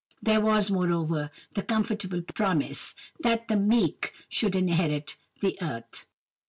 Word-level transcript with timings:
There 0.19 0.41
was, 0.41 0.71
moreover, 0.71 1.29
the 1.53 1.61
comfortable 1.61 2.23
promise, 2.23 2.95
that 3.19 3.47
"the 3.47 3.55
meek" 3.55 4.13
should 4.29 4.55
"inherit 4.55 5.15
the 5.41 5.59
earth." 5.61 6.07